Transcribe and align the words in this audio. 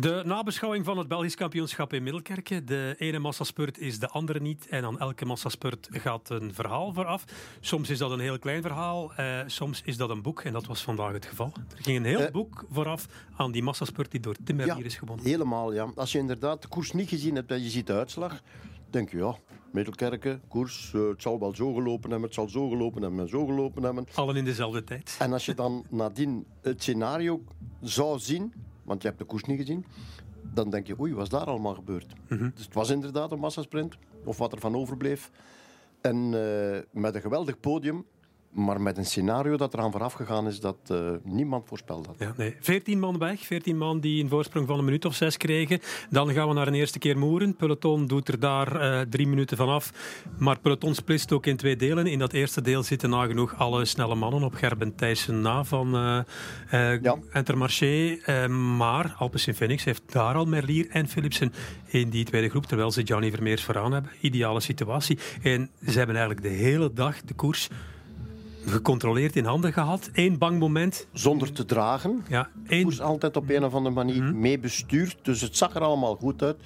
De 0.00 0.22
nabeschouwing 0.24 0.84
van 0.84 0.98
het 0.98 1.08
Belgisch 1.08 1.34
kampioenschap 1.34 1.92
in 1.92 2.02
Middelkerken. 2.02 2.66
De 2.66 2.94
ene 2.98 3.18
massaspurt 3.18 3.78
is 3.78 3.98
de 3.98 4.08
andere 4.08 4.40
niet. 4.40 4.68
En 4.68 4.84
aan 4.84 4.98
elke 4.98 5.24
massaspurt 5.24 5.88
gaat 5.92 6.30
een 6.30 6.54
verhaal 6.54 6.92
vooraf. 6.92 7.24
Soms 7.60 7.90
is 7.90 7.98
dat 7.98 8.10
een 8.10 8.20
heel 8.20 8.38
klein 8.38 8.62
verhaal, 8.62 9.12
eh, 9.14 9.40
soms 9.46 9.82
is 9.84 9.96
dat 9.96 10.10
een 10.10 10.22
boek. 10.22 10.40
En 10.42 10.52
dat 10.52 10.66
was 10.66 10.82
vandaag 10.82 11.12
het 11.12 11.26
geval. 11.26 11.52
Er 11.76 11.82
ging 11.82 11.96
een 11.96 12.04
heel 12.04 12.20
Eh. 12.20 12.30
boek 12.32 12.64
vooraf 12.70 13.06
aan 13.36 13.52
die 13.52 13.62
massaspurt 13.62 14.10
die 14.10 14.20
door 14.20 14.34
Timmerlier 14.44 14.84
is 14.84 14.96
gewonnen. 14.96 15.26
helemaal. 15.26 15.72
Ja. 15.74 15.92
Als 15.94 16.12
je 16.12 16.18
inderdaad 16.18 16.62
de 16.62 16.68
koers 16.68 16.92
niet 16.92 17.08
gezien 17.08 17.34
hebt 17.34 17.50
en 17.50 17.62
je 17.62 17.68
ziet 17.70 17.86
de 17.86 17.92
uitslag, 17.92 18.40
denk 18.90 19.10
je 19.10 19.16
ja, 19.16 19.36
Middelkerken, 19.72 20.42
koers, 20.48 20.90
eh, 20.94 21.08
het 21.08 21.22
zal 21.22 21.38
wel 21.38 21.54
zo 21.54 21.72
gelopen 21.74 22.10
hebben, 22.10 22.26
het 22.26 22.34
zal 22.34 22.48
zo 22.48 22.68
gelopen 22.68 23.02
hebben 23.02 23.20
en 23.20 23.28
zo 23.28 23.46
gelopen 23.46 23.82
hebben. 23.82 24.06
Allen 24.14 24.36
in 24.36 24.44
dezelfde 24.44 24.84
tijd. 24.84 25.16
En 25.18 25.32
als 25.32 25.46
je 25.46 25.54
dan 25.54 25.84
nadien 25.90 26.46
het 26.62 26.82
scenario 26.82 27.42
zou 27.82 28.18
zien, 28.18 28.52
want 28.88 29.02
je 29.02 29.08
hebt 29.08 29.20
de 29.20 29.26
koers 29.26 29.44
niet 29.44 29.58
gezien, 29.58 29.84
dan 30.42 30.70
denk 30.70 30.86
je, 30.86 31.00
oei, 31.00 31.14
wat 31.14 31.22
is 31.22 31.28
daar 31.28 31.44
allemaal 31.44 31.74
gebeurd? 31.74 32.12
Mhm. 32.28 32.50
Dus 32.54 32.64
het 32.64 32.74
was 32.74 32.90
inderdaad 32.90 33.32
een 33.32 33.38
massasprint, 33.38 33.98
of 34.24 34.38
wat 34.38 34.52
er 34.52 34.60
van 34.60 34.76
overbleef. 34.76 35.30
En 36.00 36.16
eh, 36.16 36.78
met 36.90 37.14
een 37.14 37.20
geweldig 37.20 37.60
podium, 37.60 38.04
maar 38.50 38.80
met 38.80 38.96
een 38.96 39.06
scenario 39.06 39.56
dat 39.56 39.74
eraan 39.74 39.90
vooraf 39.90 40.12
gegaan 40.12 40.46
is 40.46 40.60
dat 40.60 40.76
eh, 40.86 41.10
niemand 41.22 41.66
voorspeld 41.68 42.06
had. 42.06 42.14
Ja, 42.18 42.32
nee. 42.36 42.56
14 42.60 42.98
man 42.98 43.18
weg, 43.18 43.40
14 43.40 43.78
man 43.78 44.00
die 44.00 44.22
een 44.22 44.28
voorsprong 44.28 44.66
van 44.66 44.78
een 44.78 44.84
minuut 44.84 45.04
of 45.04 45.14
zes 45.14 45.36
kregen. 45.36 45.80
Dan 46.10 46.32
gaan 46.32 46.48
we 46.48 46.54
naar 46.54 46.66
een 46.66 46.74
eerste 46.74 46.98
keer 46.98 47.18
moeren. 47.18 47.56
Peloton 47.56 48.06
doet 48.06 48.28
er 48.28 48.40
daar 48.40 48.80
eh, 48.80 49.00
drie 49.00 49.26
minuten 49.26 49.56
vanaf. 49.56 49.92
Maar 50.38 50.58
peloton 50.58 50.94
splitst 50.94 51.32
ook 51.32 51.46
in 51.46 51.56
twee 51.56 51.76
delen. 51.76 52.06
In 52.06 52.18
dat 52.18 52.32
eerste 52.32 52.62
deel 52.62 52.82
zitten 52.82 53.10
nagenoeg 53.10 53.58
alle 53.58 53.84
snelle 53.84 54.14
mannen 54.14 54.42
op 54.42 54.54
Gerben 54.54 54.94
Thijssen 54.94 55.40
na 55.40 55.64
van 55.64 55.94
eh 55.94 56.18
eh 56.70 57.02
Ja. 57.02 57.16
Intermarché. 57.32 58.18
Maar 58.76 59.14
Alpecin 59.18 59.54
Phoenix 59.54 59.84
heeft 59.84 60.02
daar 60.12 60.34
al 60.34 60.44
Merlier 60.44 60.86
en 60.90 61.08
Philipsen 61.08 61.52
in 61.86 62.10
die 62.10 62.24
tweede 62.24 62.48
groep. 62.48 62.66
Terwijl 62.66 62.90
ze 62.90 63.02
Johnny 63.02 63.30
Vermeers 63.30 63.64
vooraan 63.64 63.92
hebben. 63.92 64.10
Ideale 64.20 64.60
situatie. 64.60 65.18
En 65.42 65.70
ze 65.86 65.98
hebben 65.98 66.16
eigenlijk 66.16 66.46
de 66.46 66.62
hele 66.62 66.92
dag 66.92 67.20
de 67.20 67.34
koers 67.34 67.68
gecontroleerd 68.68 69.36
in 69.36 69.44
handen 69.44 69.72
gehad. 69.72 70.10
Eén 70.12 70.38
bang 70.38 70.58
moment. 70.58 71.06
Zonder 71.12 71.52
te 71.52 71.64
dragen, 71.64 72.24
Ja, 72.28 72.48
één 72.66 72.82
koers 72.82 73.00
altijd 73.00 73.36
op 73.36 73.50
een 73.50 73.64
of 73.64 73.74
andere 73.74 73.94
manier 73.94 74.22
mee 74.34 74.58
bestuurd. 74.58 75.16
Dus 75.22 75.40
het 75.40 75.56
zag 75.56 75.74
er 75.74 75.80
allemaal 75.82 76.14
goed 76.14 76.42
uit. 76.42 76.56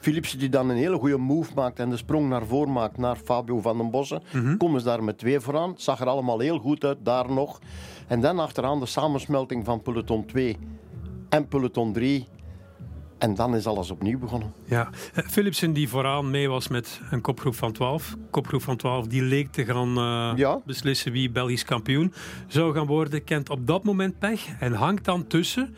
Philipsen 0.00 0.38
die 0.38 0.48
dan 0.48 0.68
een 0.68 0.76
hele 0.76 0.96
goede 0.96 1.16
move 1.16 1.52
maakt 1.54 1.78
en 1.78 1.90
de 1.90 1.96
sprong 1.96 2.28
naar 2.28 2.46
voren 2.46 2.72
maakt 2.72 2.98
naar 2.98 3.16
Fabio 3.16 3.60
van 3.60 3.76
den 3.78 3.90
Bossen. 3.90 4.22
Komen 4.58 4.80
ze 4.80 4.86
daar 4.86 5.04
met 5.04 5.18
twee 5.18 5.40
vooraan. 5.40 5.70
Het 5.70 5.82
zag 5.82 6.00
er 6.00 6.06
allemaal 6.06 6.38
heel 6.38 6.58
goed 6.58 6.84
uit, 6.84 6.98
daar 7.02 7.32
nog. 7.32 7.58
En 8.06 8.20
dan 8.20 8.38
achteraan 8.38 8.80
de 8.80 8.86
samensmelting 8.86 9.64
van 9.64 9.82
peloton 9.82 10.26
2 10.26 10.58
en 11.28 11.48
peloton 11.48 11.92
3. 11.92 12.26
En 13.22 13.34
dan 13.34 13.54
is 13.56 13.66
alles 13.66 13.90
opnieuw 13.90 14.18
begonnen. 14.18 14.52
Ja, 14.64 14.90
Eh, 15.14 15.24
Philipsen 15.28 15.72
die 15.72 15.88
vooraan 15.88 16.30
mee 16.30 16.48
was 16.48 16.68
met 16.68 17.00
een 17.10 17.20
kopgroep 17.20 17.54
van 17.54 17.72
12. 17.72 18.16
Kopgroep 18.30 18.62
van 18.62 18.76
12 18.76 19.06
die 19.06 19.22
leek 19.22 19.52
te 19.52 19.64
gaan 19.64 19.88
eh, 19.98 20.32
Ja. 20.38 20.60
beslissen 20.66 21.12
wie 21.12 21.30
Belgisch 21.30 21.64
kampioen 21.64 22.12
zou 22.46 22.74
gaan 22.74 22.86
worden, 22.86 23.24
kent 23.24 23.50
op 23.50 23.66
dat 23.66 23.84
moment 23.84 24.18
pech 24.18 24.48
en 24.60 24.72
hangt 24.72 25.04
dan 25.04 25.26
tussen 25.26 25.74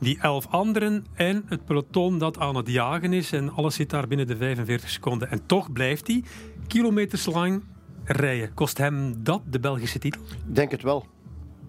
die 0.00 0.18
elf 0.20 0.46
anderen 0.50 1.04
en 1.14 1.42
het 1.46 1.64
peloton 1.64 2.18
dat 2.18 2.38
aan 2.38 2.56
het 2.56 2.68
jagen 2.68 3.12
is. 3.12 3.32
En 3.32 3.52
alles 3.54 3.74
zit 3.74 3.90
daar 3.90 4.06
binnen 4.08 4.26
de 4.26 4.36
45 4.36 4.90
seconden. 4.90 5.30
En 5.30 5.46
toch 5.46 5.72
blijft 5.72 6.06
hij 6.06 6.24
kilometers 6.66 7.26
lang 7.26 7.62
rijden. 8.04 8.54
Kost 8.54 8.78
hem 8.78 9.14
dat 9.22 9.42
de 9.50 9.60
Belgische 9.60 9.98
titel? 9.98 10.20
Ik 10.48 10.54
denk 10.54 10.70
het 10.70 10.82
wel. 10.82 11.06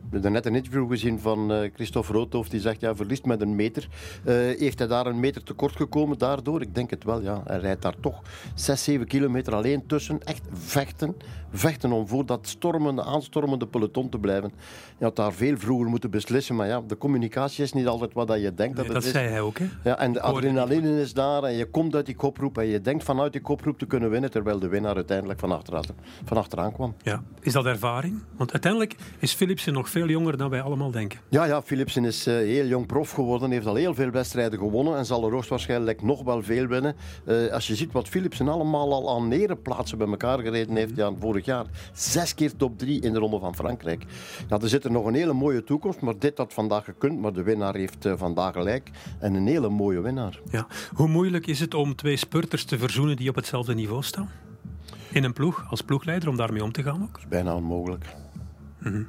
We 0.10 0.16
hebben 0.16 0.32
net 0.32 0.46
een 0.46 0.56
interview 0.56 0.90
gezien 0.90 1.20
van 1.20 1.52
eh, 1.54 1.70
Christophe 1.74 2.14
Roodhoofd. 2.14 2.52
Die 2.52 2.60
zegt, 2.60 2.80
ja, 2.82 2.96
verliest 2.96 3.26
met 3.26 3.42
een 3.42 3.56
meter. 3.56 3.88
Eh, 4.24 4.36
heeft 4.36 4.80
hij 4.80 4.88
daar 4.88 5.06
een 5.06 5.20
meter 5.20 5.44
tekort 5.44 5.76
gekomen 5.76 6.18
daardoor? 6.18 6.62
Ik 6.62 6.76
denk 6.76 6.90
het 6.90 7.04
wel, 7.04 7.22
ja. 7.22 7.42
Hij 7.46 7.60
rijdt 7.60 7.82
daar 7.82 7.96
toch 8.00 8.22
6, 8.56 8.84
7 8.84 9.08
kilometer 9.08 9.56
alleen 9.56 9.86
tussen. 9.88 10.24
Echt 10.24 10.42
vechten. 10.54 11.16
Vechten 11.52 11.92
om 11.92 12.08
voor 12.08 12.26
dat 12.26 12.48
stormende, 12.48 13.04
aanstormende 13.04 13.68
peloton 13.68 14.10
te 14.10 14.20
blijven. 14.20 14.52
Je 14.98 15.04
had 15.04 15.16
daar 15.16 15.34
veel 15.34 15.58
vroeger 15.58 15.88
moeten 15.88 16.10
beslissen. 16.10 16.56
Maar 16.56 16.68
ja, 16.68 16.82
de 16.88 16.98
communicatie 16.98 17.64
is 17.64 17.74
niet 17.74 17.88
altijd 17.88 18.14
wat 18.14 18.28
dat 18.28 18.42
je 18.42 18.54
denkt 18.54 18.76
dat 18.76 18.86
Nee, 18.86 18.94
dat 18.94 19.04
is. 19.04 19.12
zei 19.12 19.28
hij 19.28 19.42
ook. 19.42 19.58
Hè? 19.58 19.66
Ja, 19.84 19.98
en 20.00 20.14
de 20.14 20.22
adrenaline 20.22 21.02
is 21.02 21.14
daar 21.14 21.44
en 21.44 21.54
je 21.54 21.66
komt 21.66 21.96
uit 21.96 22.06
die 22.06 22.16
koproep 22.16 22.58
en 22.58 22.66
je 22.66 22.82
denkt 22.82 23.04
vanuit 23.04 23.32
die 23.32 23.42
koproep 23.42 23.80
te 23.80 23.86
kunnen 23.86 24.10
winnen, 24.10 24.32
terwijl 24.32 24.60
de 24.60 24.68
winnaar 24.68 24.96
uiteindelijk 24.96 25.40
van 25.40 25.52
achteraan, 25.52 25.84
van 26.26 26.38
achteraan 26.38 26.74
kwam. 26.74 26.96
Ja. 27.02 27.24
Is 27.42 27.54
dat 27.54 27.66
ervaring? 27.66 28.24
Want 28.38 28.52
uiteindelijk 28.52 28.96
is 29.20 29.34
Philipsen 29.34 29.74
nog 29.74 29.90
veel 29.90 29.99
jonger 30.08 30.38
dan 30.38 30.50
wij 30.50 30.62
allemaal 30.62 30.92
denken. 30.92 31.20
Ja, 31.30 31.46
ja, 31.46 31.62
Philipsen 31.62 32.06
is 32.06 32.28
eh, 32.28 32.34
heel 32.34 32.66
jong 32.66 32.86
prof 32.86 33.12
geworden, 33.12 33.52
heeft 33.52 33.66
al 33.66 33.76
heel 33.76 33.94
veel 33.94 34.10
wedstrijden 34.10 34.60
gewonnen 34.60 34.98
en 34.98 35.06
zal 35.06 35.26
er 35.26 35.32
hoogstwaarschijnlijk 35.32 36.02
nog 36.02 36.24
wel 36.24 36.44
veel 36.44 36.68
winnen. 36.68 36.96
Eh, 37.26 37.48
als 37.48 37.68
je 37.68 37.76
ziet 37.76 37.92
wat 37.92 38.08
Philipsen 38.08 38.48
allemaal 38.48 38.94
al 38.94 39.16
aan 39.16 39.28
nerenplaatsen 39.28 39.98
bij 39.98 40.08
elkaar 40.08 40.40
gereden 40.40 40.76
heeft, 40.76 40.96
ja, 40.96 41.12
vorig 41.20 41.46
jaar 41.46 41.66
zes 41.94 42.36
keer 42.36 42.56
top 42.56 42.78
drie 42.78 43.02
in 43.02 43.14
de 43.14 43.20
Ronde 43.20 43.40
van 43.40 43.56
Frankrijk. 43.56 44.04
Ja, 44.50 44.60
er 44.60 44.70
zit 44.70 44.84
er 44.84 44.92
nog 44.92 45.06
een 45.06 45.14
hele 45.14 45.34
mooie 45.34 45.64
toekomst, 45.64 46.02
maar 46.02 46.20
dit 46.20 46.38
had 46.38 46.54
vandaag 46.54 46.84
gekund, 46.86 47.20
maar 47.20 47.34
de 47.34 47.44
winnaar 47.44 47.76
heeft 47.76 48.06
eh, 48.06 48.14
vandaag 48.18 48.54
gelijk 48.54 48.90
en 49.20 49.34
een 49.34 49.48
hele 49.48 49.70
mooie 49.70 50.02
winnaar. 50.02 50.40
Ja. 50.52 50.68
Hoe 50.94 51.08
moeilijk 51.08 51.48
is 51.48 51.60
het 51.60 51.74
om 51.74 51.96
twee 51.96 52.18
spurters 52.18 52.64
te 52.64 52.78
verzoenen 52.78 53.16
die 53.16 53.30
op 53.30 53.36
hetzelfde 53.36 53.76
niveau 53.76 54.04
staan? 54.04 54.30
In 55.12 55.24
een 55.24 55.34
ploeg, 55.34 55.66
als 55.70 55.82
ploegleider, 55.82 56.30
om 56.30 56.38
daarmee 56.38 56.64
om 56.64 56.72
te 56.72 56.84
gaan 56.84 57.02
ook? 57.02 57.12
Dat 57.12 57.22
is 57.22 57.28
bijna 57.28 57.56
onmogelijk. 57.56 58.06
Mhm. 58.80 59.04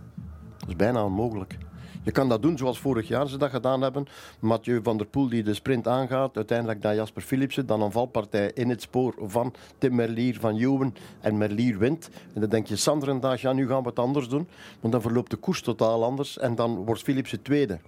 Is 0.71 0.77
bijna 0.77 1.05
onmogelijk. 1.05 1.59
Je 2.03 2.11
kan 2.11 2.29
dat 2.29 2.43
doen 2.43 2.59
zoals 2.59 2.79
vorig 2.79 3.09
jaar 3.09 3.29
ze 3.29 3.39
dat 3.39 3.51
gedaan 3.51 3.83
hebben. 3.83 4.07
Mathieu 4.39 4.81
van 4.83 4.97
der 4.97 5.07
Poel 5.07 5.29
die 5.29 5.43
de 5.43 5.55
sprint 5.55 5.89
aangaat. 5.89 6.37
Uiteindelijk 6.37 6.83
dan 6.83 6.95
Jasper 6.95 7.23
Philipsen. 7.23 7.67
Dan 7.67 7.83
een 7.83 7.93
valpartij 7.93 8.51
in 8.55 8.69
het 8.69 8.83
spoor 8.83 9.15
van 9.19 9.55
Tim 9.79 9.95
Merlier 9.95 10.41
van 10.41 10.57
Juwen. 10.57 10.95
En 11.21 11.39
Merlier 11.39 11.79
wint. 11.79 12.11
En 12.35 12.41
dan 12.41 12.51
denk 12.51 12.67
je 12.67 12.77
Sander 12.77 13.09
en 13.09 13.21
Daag, 13.21 13.41
ja 13.41 13.53
nu 13.53 13.69
gaan 13.69 13.83
we 13.83 13.89
het 13.89 13.99
anders 13.99 14.29
doen. 14.29 14.49
Want 14.81 14.93
dan 14.93 15.03
verloopt 15.03 15.31
de 15.31 15.37
koers 15.37 15.63
totaal 15.63 16.05
anders. 16.05 16.39
En 16.39 16.55
dan 16.55 16.75
wordt 16.75 17.03
Philipsen 17.03 17.43
tweede. 17.43 17.79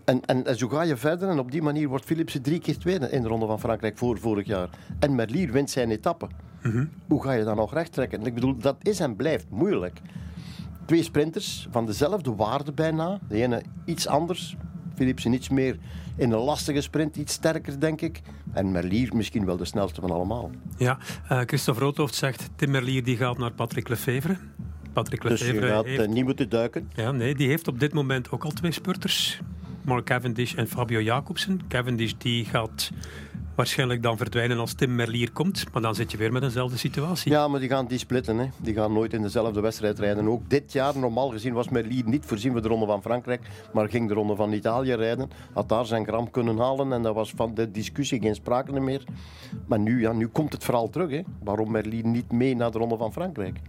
En, 0.05 0.25
en, 0.25 0.47
en 0.47 0.57
zo 0.57 0.69
ga 0.69 0.83
je 0.83 0.97
verder 0.97 1.29
en 1.29 1.39
op 1.39 1.51
die 1.51 1.63
manier 1.63 1.89
wordt 1.89 2.05
Philipsen 2.05 2.43
drie 2.43 2.59
keer 2.59 2.79
tweede 2.79 3.11
in 3.11 3.23
de 3.23 3.29
Ronde 3.29 3.47
van 3.47 3.61
Frankrijk 3.61 3.99
voor 3.99 4.19
vorig 4.19 4.47
jaar. 4.47 4.69
En 4.99 5.15
Merlier 5.15 5.53
wint 5.53 5.71
zijn 5.71 5.91
etappe. 5.91 6.27
Hoe 7.09 7.23
ga 7.23 7.33
je 7.33 7.45
dat 7.45 7.57
nog 7.57 7.73
recht 7.75 7.93
trekken? 7.93 8.27
Ik 8.27 8.35
bedoel, 8.35 8.57
dat 8.57 8.77
is 8.83 9.01
en 9.01 9.17
blijft 9.17 9.47
moeilijk. 9.51 10.01
Twee 10.87 11.03
sprinters 11.03 11.67
van 11.71 11.87
dezelfde 11.87 12.35
waarde 12.35 12.73
bijna. 12.73 13.19
De 13.29 13.43
ene 13.43 13.63
iets 13.85 14.07
anders. 14.07 14.57
Philipsen 14.95 15.33
iets 15.33 15.49
meer 15.49 15.77
in 16.17 16.33
een 16.33 16.39
lastige 16.39 16.81
sprint, 16.81 17.17
iets 17.17 17.33
sterker 17.33 17.81
denk 17.81 18.01
ik. 18.01 18.21
En 18.53 18.73
Merlier 18.73 19.17
misschien 19.17 19.45
wel 19.45 19.57
de 19.57 19.65
snelste 19.65 20.01
van 20.01 20.11
allemaal. 20.11 20.51
Ja, 20.77 20.99
eh 21.29 21.41
Christophe 21.47 21.81
Roodhoofd 21.81 22.15
zegt 22.15 22.51
Tim 22.57 22.71
Merlier 22.71 23.05
die 23.05 23.17
gaat 23.17 23.39
naar 23.39 23.53
Patrick 23.53 23.89
Lefevre. 23.89 24.37
Patrick 24.93 25.23
Dus 25.23 25.41
je 25.41 25.47
Lefevre 25.47 25.69
gaat 25.69 25.85
heeft, 25.85 26.01
eh, 26.03 26.09
niet 26.09 26.25
moeten 26.25 26.49
duiken. 26.49 26.91
ja, 26.95 27.11
nee, 27.13 27.35
die 27.35 27.49
heeft 27.49 27.69
op 27.69 27.81
dit 27.81 27.93
moment 27.93 28.31
ook 28.31 28.45
al 28.45 28.51
twee 28.51 28.73
spurters. 28.73 29.41
Mark 29.83 30.05
Cavendish 30.05 30.55
en 30.55 30.69
Fabio 30.69 31.01
Jacobsen. 31.01 31.61
Cavendish 31.69 32.13
die 32.19 32.45
gaat 32.45 32.91
waarschijnlijk 33.55 34.03
dan 34.03 34.17
verdwijnen 34.17 34.59
als 34.59 34.73
Tim 34.73 34.95
Merlier 34.95 35.33
komt. 35.33 35.65
Maar 35.73 35.83
dan 35.83 35.95
zit 35.95 36.11
je 36.11 36.17
weer 36.17 36.33
met 36.33 36.43
eenzelfde 36.43 36.79
situatie. 36.79 37.31
Ja, 37.31 37.49
maar 37.49 37.61
die 37.61 37.69
gaan 37.69 37.87
die 37.87 37.99
splitten. 37.99 38.39
Hè. 38.39 38.47
Die 38.57 38.75
gaan 38.75 38.93
nooit 38.93 39.13
in 39.13 39.23
dezelfde 39.23 39.61
wedstrijd 39.61 39.99
rijden. 39.99 40.29
Ook 40.29 40.51
dit 40.51 40.73
jaar, 40.73 40.99
normaal 40.99 41.29
gezien, 41.29 41.53
was 41.53 41.69
Merlier 41.69 42.05
niet 42.07 42.25
voorzien 42.27 42.53
voor 42.53 42.63
de 42.63 42.69
Ronde 42.69 42.87
van 42.87 43.03
Frankrijk. 43.03 43.41
Maar 43.73 43.89
ging 43.89 44.09
de 44.09 44.15
Ronde 44.15 44.37
van 44.37 44.53
Italië 44.53 44.95
rijden. 44.95 45.31
Had 45.53 45.69
daar 45.69 45.87
zijn 45.87 46.07
gram 46.07 46.31
kunnen 46.31 46.59
halen. 46.59 46.93
En 46.93 47.03
dat 47.03 47.15
was 47.15 47.33
van 47.37 47.55
de 47.55 47.71
discussie 47.71 48.21
geen 48.21 48.35
sprake 48.35 48.81
meer. 48.81 49.05
Maar 49.67 49.79
nu, 49.79 50.01
ja, 50.01 50.13
nu 50.13 50.27
komt 50.27 50.53
het 50.53 50.65
verhaal 50.65 50.91
terug. 50.91 51.11
Hè. 51.11 51.21
Waarom 51.43 51.71
Merlier 51.71 52.07
niet 52.07 52.33
mee 52.33 52.57
naar 52.57 52.71
de 52.71 52.79
Ronde 52.79 52.97
van 52.97 53.13
Frankrijk? 53.13 53.61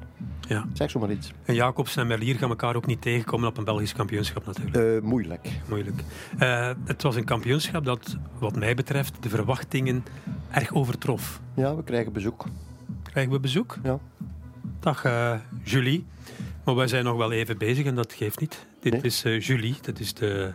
Ja. 0.48 0.66
Zeg 0.74 0.92
zo 0.92 1.00
maar 1.00 1.12
iets. 1.12 1.32
En 1.46 1.56
Jacobsen 1.56 2.02
en 2.02 2.08
Merlier 2.08 2.36
gaan 2.36 2.50
elkaar 2.50 2.76
ook 2.76 2.86
niet 2.86 3.02
tegenkomen 3.02 3.48
op 3.48 3.58
een 3.58 3.64
Belgisch 3.64 3.94
kampioenschap 3.94 4.46
natuurlijk. 4.46 4.76
Eh, 4.76 5.10
moeilijk. 5.10 5.50
Moeilijk. 5.70 6.04
Eh, 6.38 6.72
het 6.86 7.02
was 7.02 7.16
een 7.16 7.26
kampioenschap 7.26 7.86
dat, 7.86 8.18
wat 8.40 8.56
mij 8.56 8.76
betreft, 8.76 9.24
de 9.24 9.30
verwachtingen 9.76 10.04
erg 10.52 10.74
overtrof. 10.74 11.42
Ja, 11.56 11.76
we 11.76 11.84
krijgen 11.84 12.12
bezoek. 12.14 12.46
Krijgen 13.04 13.32
we 13.34 13.40
bezoek? 13.40 13.78
Ja. 13.84 14.00
Dag 14.80 15.04
eh, 15.06 15.40
Julie. 15.64 16.06
Maar 16.64 16.76
wij 16.76 16.88
zijn 16.88 17.04
nog 17.04 17.18
wel 17.18 17.32
even 17.32 17.58
bezig 17.58 17.86
en 17.86 17.96
dat 17.96 18.14
geeft 18.14 18.40
niet. 18.40 18.66
Dit 18.80 18.92
Nee. 18.94 19.02
is 19.02 19.24
eh, 19.24 19.40
Julie, 19.40 19.76
dat 19.82 20.00
is 20.00 20.14
de 20.14 20.54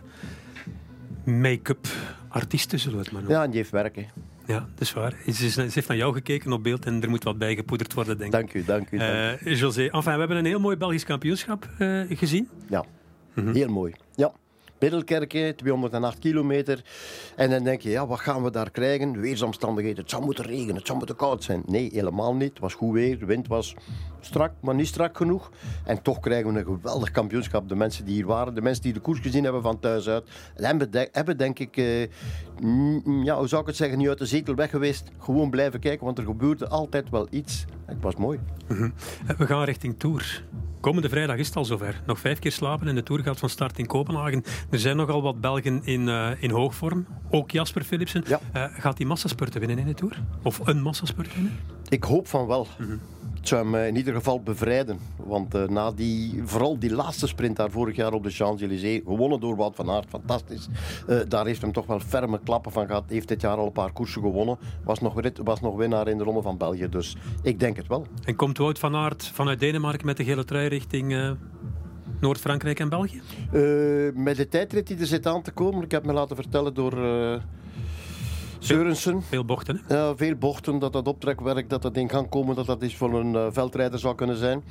make-up 1.23 1.87
artieste, 2.27 2.77
zullen 2.77 2.97
we 2.97 3.03
het 3.03 3.11
maar 3.11 3.21
noemen. 3.21 3.37
Ja, 3.39 3.43
en 3.45 3.49
die 3.49 3.59
heeft 3.59 3.71
werk. 3.71 3.95
Hè. 3.95 4.05
Ja, 4.45 4.59
dat 4.59 4.81
is 4.81 4.93
waar. 4.93 5.13
Ze, 5.25 5.45
is- 5.45 5.53
ze 5.53 5.61
heeft 5.61 5.87
naar 5.87 5.97
jou 5.97 6.13
gekeken 6.13 6.51
op 6.51 6.63
beeld 6.63 6.85
en 6.85 7.01
er 7.03 7.09
moet 7.09 7.23
wat 7.23 7.37
bij 7.37 7.55
gepoederd 7.55 7.93
worden, 7.93 8.17
denk 8.17 8.33
ik. 8.33 8.39
Dank 8.39 8.53
u, 8.53 8.63
dank 8.65 8.91
u. 8.91 8.97
dank 8.97 9.39
u. 9.41 9.47
Eh, 9.47 9.55
José, 9.59 9.81
enfin, 9.89 10.13
we 10.13 10.19
hebben 10.19 10.37
een 10.37 10.45
heel 10.45 10.59
mooi 10.59 10.75
Belgisch 10.77 11.03
kampioenschap 11.05 11.69
gezien. 12.09 12.49
Ja, 12.69 12.85
Mhm. 13.33 13.53
heel 13.53 13.69
mooi. 13.69 13.93
Ja. 14.15 14.31
Middelkerke, 14.81 15.53
208 15.55 16.19
kilometer. 16.19 16.83
En 17.35 17.49
dan 17.49 17.63
denk 17.63 17.81
je, 17.81 17.89
ja, 17.89 18.07
wat 18.07 18.19
gaan 18.19 18.43
we 18.43 18.51
daar 18.51 18.71
krijgen? 18.71 19.19
Weersomstandigheden, 19.19 20.01
het 20.01 20.09
zou 20.09 20.23
moeten 20.23 20.45
regenen, 20.45 20.75
het 20.75 20.85
zou 20.85 20.97
moeten 20.97 21.15
koud 21.15 21.43
zijn. 21.43 21.63
Nee, 21.65 21.89
helemaal 21.93 22.35
niet. 22.35 22.49
Het 22.49 22.59
was 22.59 22.73
goed 22.73 22.93
weer, 22.93 23.19
de 23.19 23.25
wind 23.25 23.47
was 23.47 23.75
strak, 24.19 24.51
maar 24.61 24.75
niet 24.75 24.87
strak 24.87 25.17
genoeg. 25.17 25.51
En 25.85 26.01
toch 26.01 26.19
krijgen 26.19 26.53
we 26.53 26.59
een 26.59 26.65
geweldig 26.65 27.11
kampioenschap. 27.11 27.69
De 27.69 27.75
mensen 27.75 28.05
die 28.05 28.13
hier 28.13 28.25
waren, 28.25 28.55
de 28.55 28.61
mensen 28.61 28.83
die 28.83 28.93
de 28.93 28.99
koers 28.99 29.19
gezien 29.19 29.43
hebben 29.43 29.61
van 29.61 29.79
thuis 29.79 30.07
uit, 30.07 30.23
hebben 31.11 31.37
denk 31.37 31.59
ik, 31.59 31.77
eh, 31.77 32.01
ja, 33.23 33.37
hoe 33.37 33.47
zou 33.47 33.61
ik 33.61 33.67
het 33.67 33.75
zeggen, 33.75 33.97
niet 33.97 34.07
uit 34.07 34.17
de 34.17 34.25
zetel 34.25 34.55
weg 34.55 34.69
geweest. 34.69 35.11
Gewoon 35.17 35.49
blijven 35.49 35.79
kijken, 35.79 36.05
want 36.05 36.17
er 36.17 36.23
gebeurde 36.23 36.67
altijd 36.67 37.09
wel 37.09 37.27
iets. 37.29 37.65
Het 37.85 38.01
was 38.01 38.15
mooi. 38.15 38.39
Mhm. 38.67 38.89
We 39.37 39.45
gaan 39.45 39.63
richting 39.63 39.99
Tour. 39.99 40.43
Komende 40.81 41.09
vrijdag 41.09 41.37
is 41.37 41.47
het 41.47 41.55
al 41.55 41.65
zover. 41.65 42.01
Nog 42.05 42.19
vijf 42.19 42.39
keer 42.39 42.51
slapen 42.51 42.87
en 42.87 42.95
de 42.95 43.03
Tour 43.03 43.23
gaat 43.23 43.39
van 43.39 43.49
start 43.49 43.79
in 43.79 43.85
Kopenhagen. 43.85 44.43
Er 44.69 44.79
zijn 44.79 44.97
nogal 44.97 45.21
wat 45.21 45.41
Belgen 45.41 45.81
in, 45.83 46.07
uh, 46.07 46.29
in 46.39 46.51
hoogvorm. 46.51 47.05
Ook 47.29 47.51
Jasper 47.51 47.83
Philipsen. 47.83 48.23
Ja. 48.27 48.39
Uh, 48.55 48.63
gaat 48.79 48.97
hij 48.97 49.07
massaspurten 49.07 49.59
winnen 49.59 49.77
in 49.77 49.85
de 49.85 49.93
Tour? 49.93 50.23
Of 50.43 50.59
een 50.63 50.81
massaspurt 50.81 51.33
winnen? 51.33 51.59
Ik 51.89 52.03
hoop 52.03 52.27
van 52.27 52.47
wel. 52.47 52.67
Mm 52.77 52.99
het 53.41 53.49
zou 53.49 53.71
hem 53.71 53.85
in 53.85 53.95
ieder 53.95 54.13
geval 54.13 54.41
bevrijden. 54.41 54.99
Want 55.15 55.55
uh, 55.55 55.67
na 55.67 55.91
die, 55.91 56.41
vooral 56.45 56.79
die 56.79 56.93
laatste 56.93 57.27
sprint 57.27 57.55
daar 57.55 57.71
vorig 57.71 57.95
jaar 57.95 58.13
op 58.13 58.23
de 58.23 58.29
Champs-Élysées, 58.29 59.01
gewonnen 59.05 59.39
door 59.39 59.55
Wout 59.55 59.75
van 59.75 59.89
Aert, 59.89 60.09
fantastisch. 60.09 60.67
Uh, 61.09 61.19
daar 61.27 61.45
heeft 61.45 61.61
hem 61.61 61.71
toch 61.71 61.85
wel 61.85 61.99
ferme 61.99 62.39
klappen 62.43 62.71
van 62.71 62.87
gehad. 62.87 63.03
Heeft 63.07 63.27
dit 63.27 63.41
jaar 63.41 63.57
al 63.57 63.65
een 63.65 63.71
paar 63.71 63.91
koersen 63.91 64.21
gewonnen. 64.21 64.57
Was 64.83 64.99
nog, 64.99 65.13
was 65.43 65.61
nog 65.61 65.75
winnaar 65.75 66.07
in 66.07 66.17
de 66.17 66.23
Ronde 66.23 66.41
van 66.41 66.57
België. 66.57 66.89
Dus 66.89 67.15
ik 67.43 67.59
denk 67.59 67.77
het 67.77 67.87
wel. 67.87 68.05
En 68.23 68.35
komt 68.35 68.57
Wout 68.57 68.79
van 68.79 68.95
Aert 68.95 69.27
vanuit 69.27 69.59
Denemarken 69.59 70.05
met 70.05 70.17
de 70.17 70.23
gele 70.23 70.45
trui 70.45 70.67
richting... 70.67 71.11
Uh... 71.11 71.31
Noord-Frankrijk 72.19 72.79
en 72.79 72.89
België? 72.89 73.21
met 74.13 74.37
de 74.37 74.47
tijdrit 74.49 74.87
die 74.87 74.97
er 74.97 75.05
zit 75.05 75.27
aan 75.27 75.41
te 75.41 75.51
komen. 75.51 75.83
Ik 75.83 75.91
heb 75.91 76.05
me 76.05 76.13
laten 76.13 76.35
vertellen 76.35 76.73
door 76.73 76.91
Seurensen. 78.63 79.21
Veel 79.21 79.45
bochten. 79.45 79.81
Ja, 79.87 80.15
veel 80.15 80.35
bochten. 80.35 80.79
Dat 80.79 80.93
dat 80.93 81.07
optrekwerk 81.07 81.69
dat 81.69 81.81
dat 81.81 81.97
in 81.97 82.09
gang 82.09 82.29
komen, 82.29 82.55
dat 82.55 82.65
dat 82.65 82.83
iets 82.83 82.95
voor 82.95 83.13
een 83.13 83.33
uh, 83.33 83.47
veldrijder 83.51 83.99
zou 83.99 84.15
kunnen 84.15 84.37
zijn. 84.37 84.63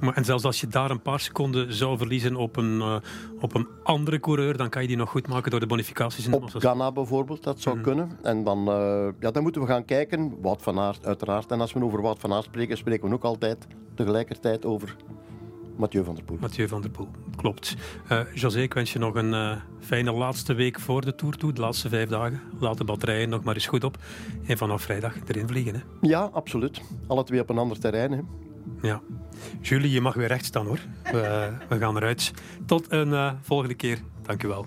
Maar, 0.00 0.14
en 0.14 0.24
zelfs 0.24 0.44
als 0.44 0.60
je 0.60 0.66
daar 0.66 0.90
een 0.90 1.02
paar 1.02 1.20
seconden 1.20 1.72
zou 1.72 1.96
verliezen 1.96 2.36
op 2.36 2.56
een, 2.56 2.76
uh, 2.76 2.96
op 3.40 3.54
een 3.54 3.66
andere 3.82 4.20
coureur, 4.20 4.56
dan 4.56 4.68
kan 4.68 4.82
je 4.82 4.88
die 4.88 4.96
nog 4.96 5.10
goed 5.10 5.28
maken 5.28 5.50
door 5.50 5.60
de 5.60 5.66
bonificaties. 5.66 6.26
In 6.26 6.32
op 6.32 6.50
Ghana 6.50 6.92
bijvoorbeeld, 6.92 7.42
dat 7.42 7.60
zou 7.60 7.76
mm. 7.76 7.82
kunnen. 7.82 8.18
En 8.22 8.44
dan, 8.44 8.58
uh, 8.68 9.08
ja, 9.20 9.30
dan 9.30 9.42
moeten 9.42 9.60
we 9.60 9.66
gaan 9.66 9.84
kijken. 9.84 10.34
Wout 10.40 10.62
van 10.62 10.78
Aert, 10.78 11.06
uiteraard. 11.06 11.50
En 11.50 11.60
als 11.60 11.72
we 11.72 11.84
over 11.84 12.02
Wout 12.02 12.18
van 12.18 12.32
Aert 12.32 12.44
spreken, 12.44 12.76
spreken 12.76 13.08
we 13.08 13.14
ook 13.14 13.24
altijd 13.24 13.66
tegelijkertijd 13.94 14.64
over 14.64 14.96
Mathieu 15.76 16.04
van 16.04 16.14
der 16.14 16.24
Poel. 16.24 16.38
Mathieu 16.40 16.68
van 16.68 16.80
der 16.80 16.90
Poel, 16.90 17.08
klopt. 17.36 17.76
Uh, 18.12 18.20
José, 18.34 18.60
ik 18.60 18.74
wens 18.74 18.92
je 18.92 18.98
nog 18.98 19.14
een 19.14 19.32
uh, 19.32 19.56
fijne 19.80 20.12
laatste 20.12 20.54
week 20.54 20.80
voor 20.80 21.04
de 21.04 21.14
Tour 21.14 21.36
toe, 21.36 21.52
de 21.52 21.60
laatste 21.60 21.88
vijf 21.88 22.08
dagen. 22.08 22.40
Laat 22.58 22.78
de 22.78 22.84
batterijen 22.84 23.28
nog 23.28 23.42
maar 23.42 23.54
eens 23.54 23.66
goed 23.66 23.84
op. 23.84 23.98
En 24.46 24.58
vanaf 24.58 24.82
vrijdag 24.82 25.14
erin 25.26 25.48
vliegen. 25.48 25.74
Hè? 25.74 25.80
Ja, 26.00 26.30
absoluut. 26.32 26.80
Alle 27.06 27.24
twee 27.24 27.40
op 27.40 27.50
een 27.50 27.58
ander 27.58 27.78
terrein. 27.78 28.12
Hè? 28.12 28.20
Ja. 28.88 29.00
Julie, 29.60 29.90
je 29.90 30.00
mag 30.00 30.14
weer 30.14 30.28
recht 30.28 30.44
staan 30.44 30.66
hoor. 30.66 30.80
We, 31.02 31.52
we 31.68 31.78
gaan 31.78 31.96
eruit. 31.96 32.32
Tot 32.66 32.92
een 32.92 33.08
uh, 33.08 33.32
volgende 33.40 33.74
keer. 33.74 33.98
Dank 34.22 34.42
u 34.42 34.48
wel. 34.48 34.66